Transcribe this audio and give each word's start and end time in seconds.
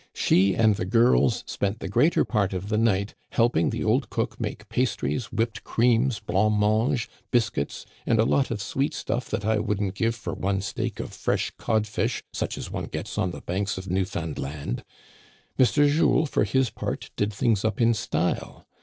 She 0.15 0.55
and 0.55 0.77
the 0.77 0.85
girls 0.85 1.43
spent 1.45 1.77
the 1.79 1.87
greater 1.87 2.25
part 2.25 2.53
of 2.53 2.69
the 2.69 2.77
night 2.79 3.13
helping 3.33 3.69
the 3.69 3.83
old 3.83 4.09
cook 4.09 4.39
make 4.41 4.67
pastries, 4.67 5.25
whipped 5.25 5.63
creams, 5.63 6.19
blanc 6.19 6.59
mange, 6.59 7.07
biscuits, 7.29 7.85
and 8.07 8.17
a 8.19 8.25
lot 8.25 8.49
of 8.49 8.63
sweet 8.63 8.95
stuff 8.95 9.29
that 9.29 9.45
I 9.45 9.59
wouldn't 9.59 9.93
give 9.93 10.15
for 10.15 10.33
one 10.33 10.61
steak 10.61 10.99
of 10.99 11.13
fresh 11.13 11.51
codfish, 11.59 12.23
such 12.33 12.57
as 12.57 12.71
one 12.71 12.85
gets 12.85 13.19
on 13.19 13.29
the 13.29 13.41
Banks 13.41 13.77
of 13.77 13.91
Newfoundland. 13.91 14.83
Mr. 15.59 15.87
Jules, 15.87 16.31
for 16.31 16.45
his 16.45 16.71
part, 16.71 17.11
did 17.15 17.31
things 17.31 17.63
up 17.63 17.79
in 17.79 17.93
style. 17.93 18.65